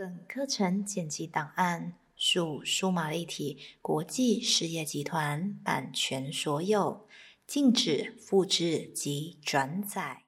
[0.00, 7.06] 本课程剪辑档案属数码立体国际事业集团版权所有，
[7.46, 10.22] 禁止复制及转载。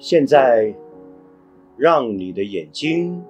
[0.00, 0.74] 现在，
[1.76, 3.24] 让你的眼睛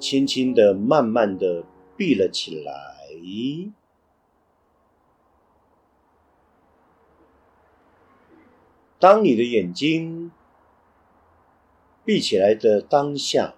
[0.00, 1.64] 轻轻的、慢慢的
[1.96, 2.72] 闭了起来。
[9.02, 10.30] 当你的眼睛
[12.04, 13.56] 闭起来的当下，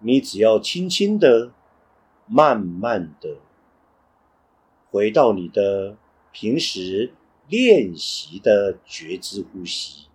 [0.00, 1.52] 你只要轻轻的、
[2.26, 3.36] 慢慢的
[4.90, 5.96] 回到你的
[6.32, 7.12] 平时
[7.46, 10.08] 练习的觉知呼吸，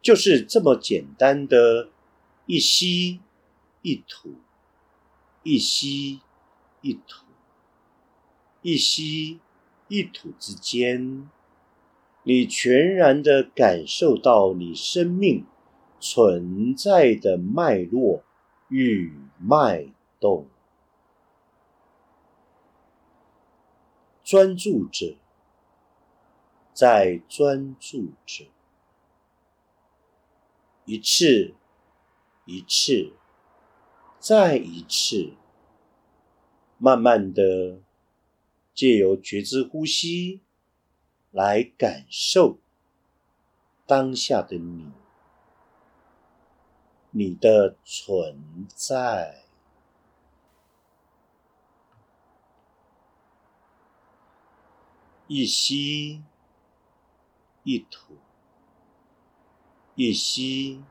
[0.00, 1.90] 就是这么简单的
[2.46, 3.20] 一吸
[3.82, 4.36] 一吐，
[5.42, 6.22] 一吸
[6.80, 7.26] 一吐，
[8.62, 9.38] 一吸。
[9.90, 11.28] 一吐之间，
[12.22, 15.44] 你全然的感受到你生命
[15.98, 18.22] 存在的脉络
[18.68, 19.88] 与脉
[20.20, 20.46] 动，
[24.22, 25.18] 专注着，
[26.72, 28.48] 在专注着，
[30.84, 31.54] 一次，
[32.44, 33.12] 一次，
[34.20, 35.32] 再一次，
[36.78, 37.80] 慢慢的。
[38.80, 40.40] 借由觉知呼吸
[41.32, 42.60] 来感受
[43.86, 44.90] 当下的你，
[47.10, 49.44] 你的存在。
[55.26, 56.24] 一吸
[57.64, 58.16] 一吐，
[59.94, 60.82] 一吸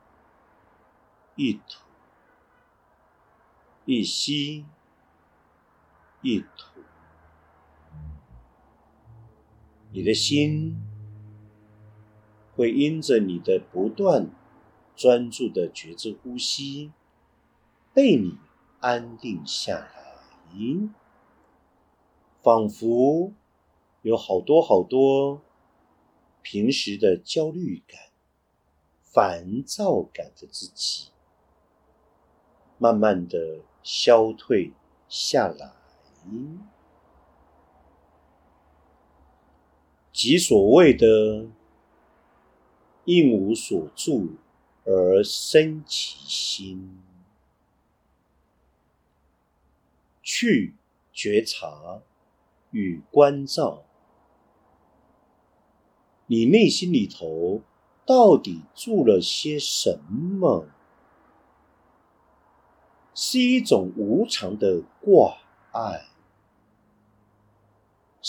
[1.36, 1.82] 一吐，
[3.86, 4.64] 一吸
[6.22, 6.69] 一吐。
[9.92, 10.78] 你的心
[12.56, 14.30] 会因着你的不断
[14.96, 16.92] 专注的觉知呼吸，
[17.94, 18.38] 被你
[18.80, 20.90] 安定下来，
[22.42, 23.34] 仿佛
[24.04, 25.42] 有好多好多
[26.42, 28.00] 平时的焦虑感、
[29.02, 31.10] 烦躁感的自己，
[32.78, 34.74] 慢慢的消退
[35.08, 35.74] 下来。
[40.22, 41.48] 即所谓的
[43.06, 44.32] “应无所住
[44.84, 47.00] 而生其心”，
[50.22, 50.76] 去
[51.14, 52.02] 觉察
[52.72, 53.86] 与关照，
[56.28, 57.62] 你内心里头
[58.06, 60.68] 到底住了些什么？
[63.16, 65.38] 是一种无常的挂
[65.72, 66.09] 碍。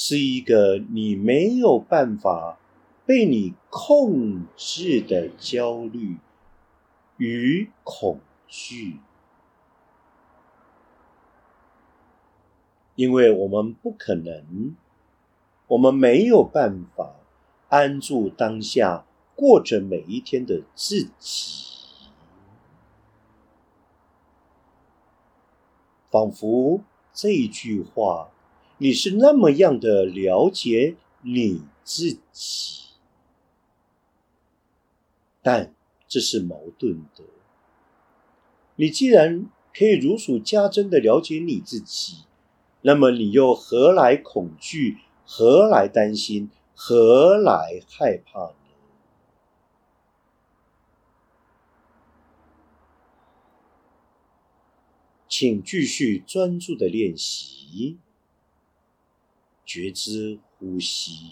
[0.03, 2.59] 是一个你没有办法
[3.05, 6.16] 被你控制的焦虑
[7.19, 8.19] 与恐
[8.49, 8.99] 惧，
[12.94, 14.75] 因为我们不可能，
[15.66, 17.17] 我们没有办法
[17.69, 19.05] 安住当下，
[19.37, 22.09] 过着每一天的自己，
[26.11, 26.81] 仿佛
[27.12, 28.31] 这一句话。
[28.83, 32.85] 你是那么样的了解你自己，
[35.43, 35.75] 但
[36.09, 37.23] 这是矛盾的。
[38.77, 42.25] 你既然可以如数家珍的了解你自己，
[42.81, 44.97] 那么你又何来恐惧？
[45.27, 46.51] 何来担心？
[46.75, 48.55] 何来害怕呢？
[55.29, 57.99] 请继续专注的练习。
[59.72, 61.31] 觉知呼吸，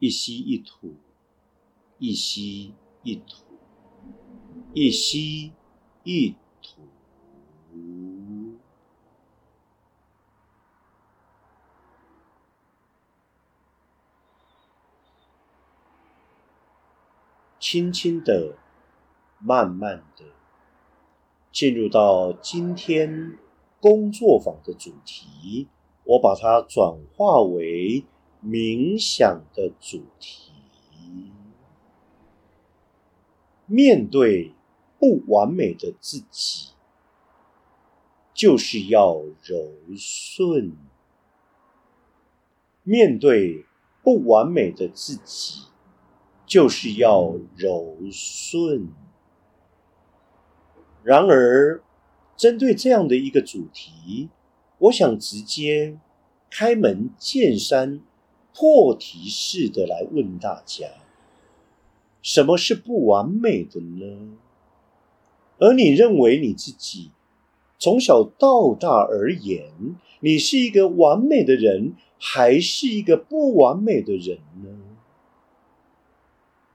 [0.00, 0.96] 一吸一吐，
[1.98, 2.74] 一吸
[3.04, 3.44] 一吐，
[4.74, 5.52] 一吸
[6.02, 6.82] 一吐，
[17.60, 18.58] 轻轻的、
[19.38, 20.24] 慢慢的
[21.52, 23.38] 进入到今天。
[23.80, 25.68] 工作坊的主题，
[26.04, 28.04] 我把它转化为
[28.44, 30.52] 冥想的主题。
[33.66, 34.54] 面对
[34.98, 36.70] 不完美的自己，
[38.32, 40.72] 就是要柔顺；
[42.82, 43.66] 面对
[44.02, 45.66] 不完美的自己，
[46.46, 48.88] 就是要柔顺。
[51.02, 51.82] 然而，
[52.38, 54.28] 针对这样的一个主题，
[54.78, 55.98] 我想直接
[56.48, 58.00] 开门见山、
[58.54, 60.86] 破题式的来问大家：
[62.22, 64.38] 什么是不完美的呢？
[65.58, 67.10] 而你认为你自己
[67.76, 69.72] 从小到大而言，
[70.20, 74.78] 你是一个完美的人，还是一个不完美的人呢？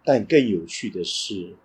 [0.04, 1.56] 但更有趣的是，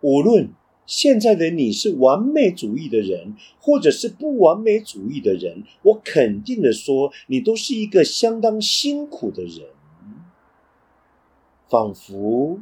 [0.00, 0.50] 无论
[0.84, 9.68] 现在的你是完美主义的人，或者是不完美主义的人，我肯定的说，你都是一个相当辛苦的人。
[11.68, 12.60] 仿佛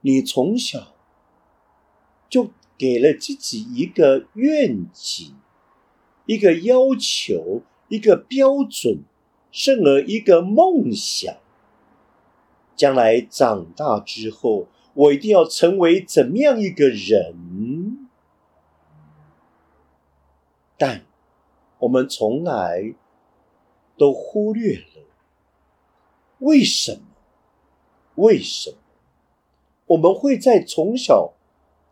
[0.00, 0.94] 你从小
[2.30, 5.34] 就给了自己一个愿景、
[6.24, 9.00] 一个要求、一个标准，
[9.50, 11.34] 甚而一个梦想。
[12.74, 18.08] 将来长大之后，我一定要成为怎么样一个人？
[20.76, 21.02] 但
[21.78, 22.94] 我们从来
[23.96, 25.04] 都忽略了
[26.40, 27.00] 为什么？
[28.16, 28.76] 为什么
[29.86, 31.34] 我们会在从小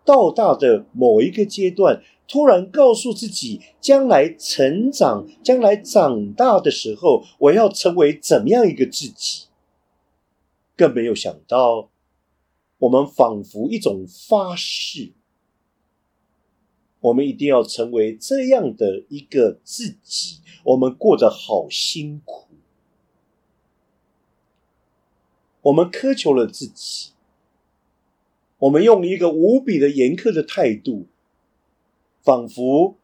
[0.05, 9.47] 到大的某一个阶段，突然告诉自己，将来成长、将来长大的时候，我要成为怎么样一个自己？
[10.77, 11.90] 更没有想到，
[12.81, 15.13] 我们仿佛一种发誓，
[17.01, 20.41] 我们一定要成为这样的一个自己。
[20.65, 22.49] 我们过得好辛苦，
[25.63, 27.13] 我们苛求了自己，
[28.59, 31.07] 我们用一个无比的严苛的态度，
[32.23, 32.97] 仿佛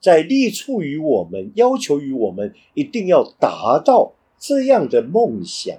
[0.00, 5.76] 在立促于我们，要求于我们一定要达到这样的梦想。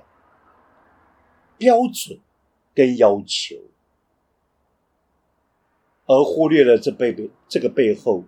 [1.58, 2.20] 标准
[2.74, 3.56] 跟要求，
[6.06, 8.24] 而忽略了这背背这个背后，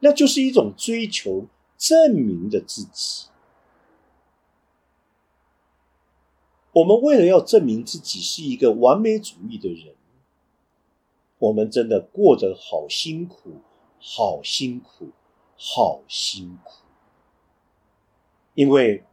[0.00, 3.28] 那就是一种追求证明的自己。
[6.72, 9.94] 我们为了要证明自己是一个完美主义的人，
[11.38, 13.60] 我们真的过得好辛苦，
[13.98, 15.10] 好辛苦，
[15.56, 16.84] 好辛苦，
[18.54, 19.04] 因为。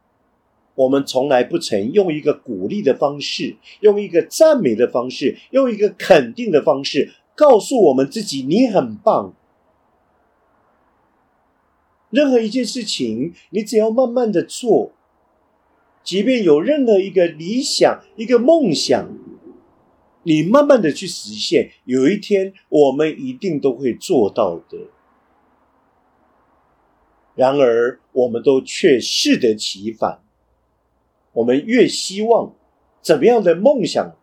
[0.78, 9.34] 我们从来不曾用一个鼓励的方式，用一个赞美的方式，用一个肯定的方式，告诉我们自己：你很棒。
[12.10, 14.92] 任何一件事情，你只要慢慢的做，
[16.04, 19.10] 即便有任何一个理想、一个梦想，
[20.22, 24.78] 你慢慢的去实现，有一天我们一定都会做到的。
[27.34, 30.20] 然而，我们都却适得其反。
[31.38, 32.52] 我们越希望
[33.00, 34.16] 怎么样的梦想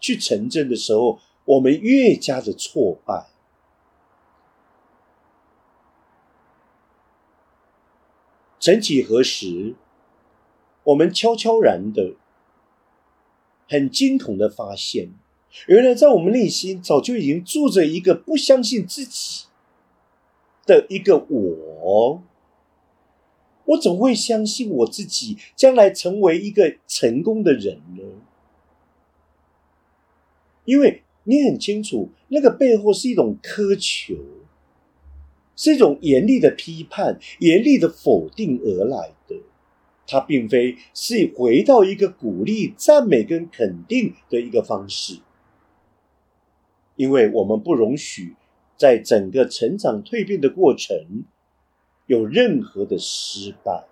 [0.00, 3.26] 去成真的时候，我们越加的挫败。
[8.58, 9.74] 曾几何时，
[10.84, 12.14] 我们悄悄然的、
[13.68, 15.12] 很惊恐的发现，
[15.66, 19.44] 原来在我们内心早就已经住着一个不相信自己
[20.64, 22.22] 的一个我。
[23.72, 28.02] 我怎会相信我自己将来成为一个成功的人呢？
[30.64, 34.16] 因为你很清楚，那个背后是一种苛求，
[35.56, 39.36] 是一种严厉的批判、严厉的否定而来的。
[40.06, 45.20] 它并非是回到一个鼓励、赞美跟肯定的一个方式，
[46.96, 48.34] 因为我们不容许
[48.76, 51.24] 在整个成长蜕变的过程。
[52.12, 53.86] 有任何的失败，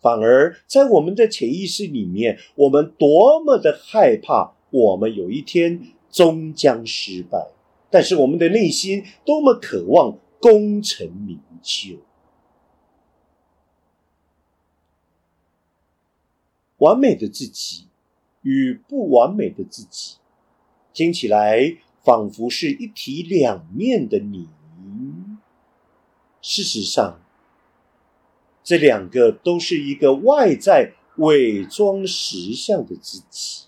[0.00, 7.48] 反而在我们的潜意识里面，我们多么的害怕，我们有一天终将失败。
[7.90, 11.96] 但是我们的内心多么渴望功成名就。
[16.76, 17.88] 完美的自己
[18.42, 20.18] 与不完美的自己，
[20.92, 24.46] 听起来仿佛是一体两面的你。
[26.50, 27.20] 事实上，
[28.64, 33.66] 这两个都是一个外在伪装实相的自己，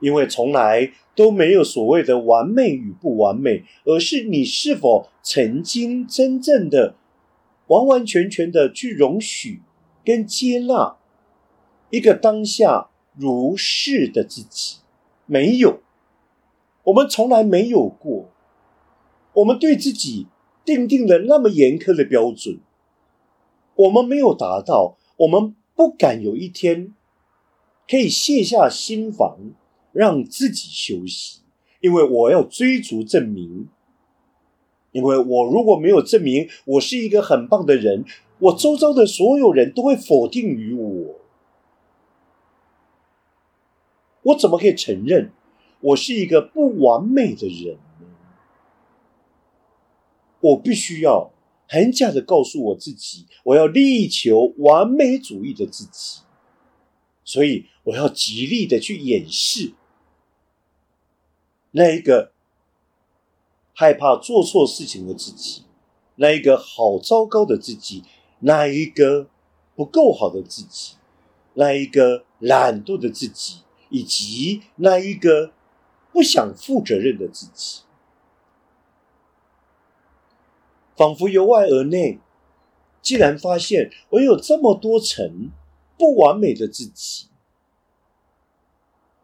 [0.00, 6.94] 因为从来都没有所谓的完美与不完美，而是你是否曾经真正的、
[7.68, 9.62] 完完全全的去容许
[10.04, 10.98] 跟接纳
[11.88, 14.80] 一个当下如是的自己。
[15.24, 15.80] 没有，
[16.82, 18.28] 我们从来没有过，
[19.32, 20.26] 我们对自己。
[20.64, 22.58] 定定了那么严苛的标准，
[23.76, 26.94] 我们没有达到，我们不敢有一天
[27.88, 29.36] 可以卸下心防，
[29.92, 31.40] 让自己休息，
[31.80, 33.68] 因为我要追逐证明，
[34.92, 38.04] 因为我如果没有证明我是一个很棒的人，
[38.38, 41.14] 我周遭的所有人都会否定于我。
[44.22, 45.30] 我怎么可以承认
[45.80, 47.76] 我是一个不完美的人？
[50.44, 51.32] 我必须要
[51.68, 56.20] 很假的告诉我自己，我要力求完美主义的自己，
[57.24, 59.72] 所以我要极力的去掩饰
[61.72, 62.32] 那一个。
[63.76, 65.64] 害怕做错事情的自己，
[66.14, 68.04] 那一个好糟糕的自己，
[68.38, 69.28] 那一个
[69.74, 70.94] 不够好的自己，
[71.54, 75.52] 那一个懒惰的自己，以及那一个
[76.12, 77.80] 不想负责任的自己，
[80.96, 82.20] 仿佛由外而内，
[83.02, 85.50] 既然发现我有这么多层
[85.98, 87.28] 不完美的自己，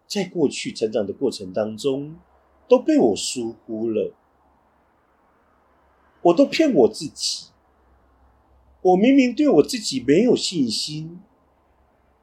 [0.07, 2.17] 在过去成长的过程当中
[2.69, 4.15] 都被我疏忽了。
[6.23, 7.47] 我都骗我自己，
[8.83, 11.21] 我明明对我自己没有信心，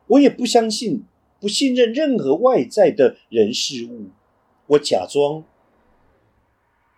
[0.08, 1.06] 我也不相信、
[1.40, 4.10] 不信任任何外在的人事物。
[4.68, 5.44] 我假装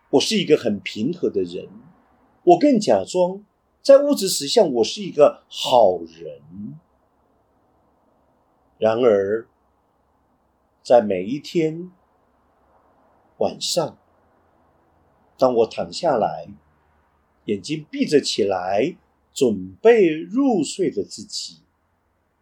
[0.10, 1.70] 我是一个很平和的人，
[2.44, 3.44] 我更假装
[3.82, 6.80] 在物质实相我是一个好人。
[8.78, 9.48] 然而，
[10.82, 11.92] 在每一天
[13.38, 13.98] 晚上，
[15.38, 16.48] 当我躺下来。
[17.46, 18.96] 眼睛闭着起来，
[19.34, 21.64] 准备入睡的自己，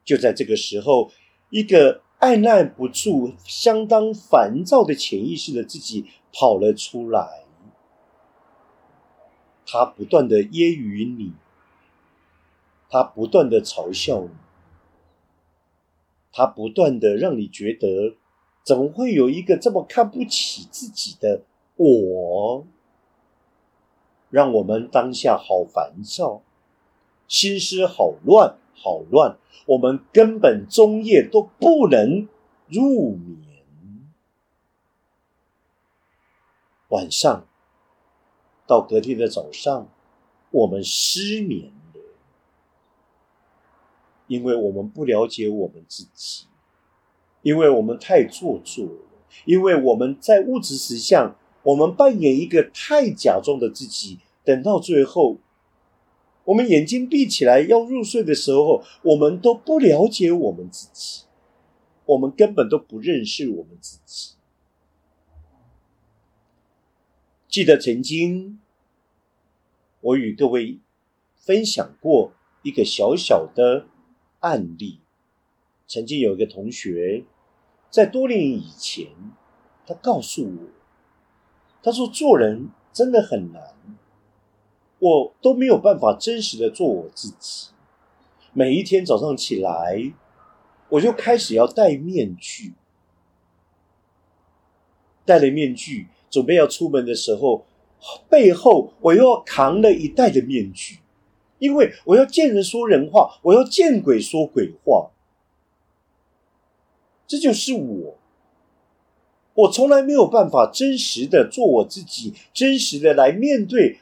[0.03, 1.09] 就在这个时候，
[1.49, 7.46] 一个按耐不住、相当烦躁的潜意识的自己跑了出来。
[9.69, 11.33] 他不断的揶揄你，
[12.89, 14.29] 他不断的嘲笑你，
[16.31, 18.15] 他不断的让你觉得，
[18.63, 21.41] 怎么会有一个这么看不起自己的
[21.75, 22.65] 我？
[24.29, 26.41] 让我们当下好烦躁，
[27.27, 29.37] 心思好乱，好乱。
[29.65, 32.29] 我们根本终夜都不能
[32.69, 33.37] 入眠。
[36.87, 37.45] 晚上
[38.67, 39.89] 到隔天的早上，
[40.51, 42.01] 我们失眠了，
[44.27, 46.45] 因为我们不了解我们自己，
[47.41, 49.01] 因为我们太做作了，
[49.45, 51.35] 因为我们在物质实相。
[51.63, 55.35] 我们扮演一个太假装的自己，等到最后，
[56.45, 61.23] 我们眼睛闭起来要入睡的时候，我们都不了解我们自己，
[62.05, 64.36] 我们根本都不认识我们自己。
[67.57, 68.59] 记得曾经，
[69.99, 70.77] 我与各位
[71.37, 73.87] 分享过一个小小的
[74.41, 74.99] 案例。
[75.87, 77.23] 曾经有一个同学，
[77.89, 79.07] 在多年以前，
[79.87, 80.67] 他告诉我。
[81.81, 83.73] 他说：“做人真的很难，
[84.99, 87.69] 我都没有办法真实的做我自己。
[88.53, 90.13] 每一天早上起来，
[90.89, 92.73] 我就开始要戴面具，
[95.25, 97.65] 戴了面具，准备要出门的时候，
[98.29, 100.99] 背后我又要扛了一袋的面具，
[101.59, 105.11] 因为我要见人说人话，我要见鬼说鬼话。
[107.25, 108.15] 这就是我。”
[109.57, 113.97] 我从来没有办法真实的做我自己，真实的来面对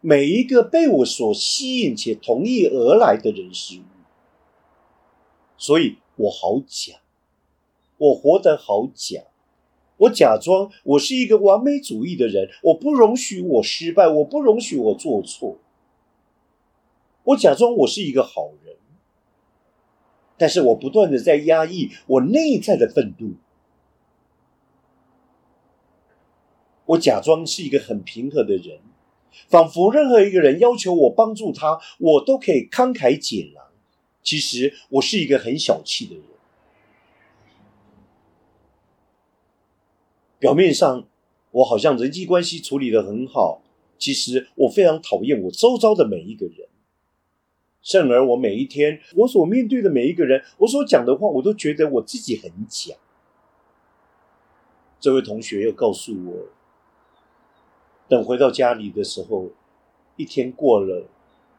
[0.00, 3.82] 每一个被我所吸引且同意而来的人事物，
[5.56, 6.96] 所以我好假，
[7.98, 9.22] 我活得好假，
[10.00, 15.58] 我假装我是一个完美主义的人，我不容许我失败，我不容许我做错，
[17.24, 18.76] 我假装我是一个好人，
[20.38, 23.34] 但是我不断的在压抑我内在的愤怒。
[26.86, 28.80] 我假装是一个很平和的人，
[29.48, 33.64] 仿佛任何一个人要求我帮助他，我都可以慷慨解囊。
[34.22, 36.24] 其实我是一个很小气的人。
[40.40, 41.06] 表面上
[41.52, 43.62] 我好像人际关系处理的很好，
[43.96, 46.66] 其实我非常讨厌我周遭的每一个人。
[47.82, 52.94] 甚而我每一天我所面对的每一个人，我所讲的话，我都觉得我自己很假。
[54.98, 56.48] 这位同学又告诉我。
[58.06, 59.50] 等回到家里的时候，
[60.16, 61.06] 一天过了，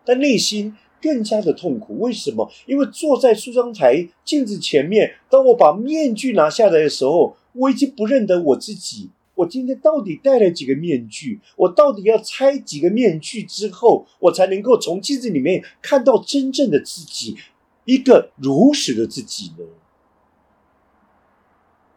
[0.06, 1.98] 但内心更加的痛苦。
[2.00, 2.52] 为什么？
[2.68, 9.10] 因为坐在梳妆台镜子前面，当我把面具拿下来的时候，我已经不认得我自己。
[9.36, 11.39] 我今天到底戴了几个面具？
[11.55, 17.38] 我到底要拆几个面具之后，我才能够从镜子里面看到真正的自己，
[17.86, 19.65] 一个如实的自己呢？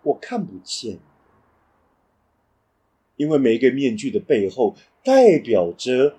[0.04, 0.98] 我看不见。
[3.16, 6.16] 因为每一个面具的背后，代表着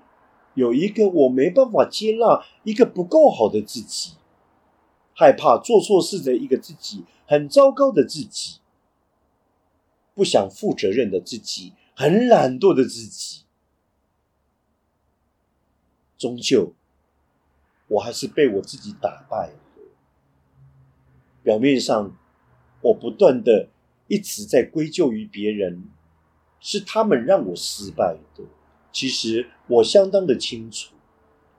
[0.54, 4.12] 有一个我没办法接纳、一个不够好的自己，
[5.14, 8.60] 害怕做错事的一个自己，很糟糕的自己，
[10.16, 13.44] 不想负责任的自己，很懒惰的自己。
[16.18, 16.74] 终究，
[17.90, 19.60] 我还是被我自己打败了。
[21.44, 22.18] 表面上，
[22.82, 23.68] 我不断的
[24.08, 25.90] 一直在归咎于别人。
[26.68, 28.44] 是他们让我失败的。
[28.92, 30.96] 其实我相当的清楚，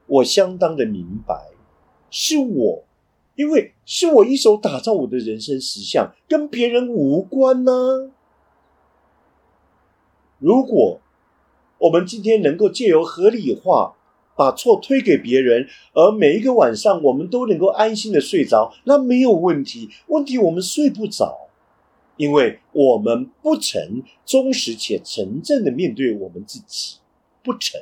[0.07, 1.51] 我相当的明白，
[2.11, 2.85] 是我，
[3.37, 8.11] 因为是我一手打造我的人生实相，跟别人无关呢。
[10.39, 11.01] 如果
[11.79, 13.97] 我们今天能够借由合理化，
[14.35, 19.89] 把错推给别人，而每一个晚上我们都能够安心的睡着，那没有问题。
[20.09, 21.49] 问题我们睡不着。
[22.19, 26.97] 因为我们不曾忠实且诚正的面对我们自己，
[27.43, 27.79] 不成。